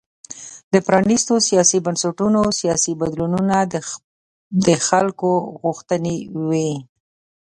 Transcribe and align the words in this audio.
د 0.73 0.75
پرانیستو 0.87 1.33
سیاسي 1.49 1.79
بنسټونو 1.85 2.41
سیاسي 2.59 2.93
بدلونونه 3.01 3.55
د 4.65 4.67
خلکو 4.87 5.31
غوښتنې 5.61 6.15
وې. 6.47 6.71